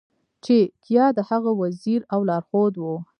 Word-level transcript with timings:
چാണکیا 0.45 1.05
د 1.17 1.19
هغه 1.29 1.51
وزیر 1.61 1.99
او 2.13 2.19
لارښود 2.29 2.73
و. 2.79 2.83